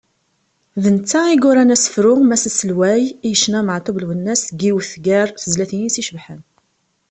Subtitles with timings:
[0.83, 5.95] D netta i yuran asefru “Mass aselway” i yecna Meɛtub Lwennas deg yiwet gar tezlatin-is
[6.01, 6.41] icebḥen.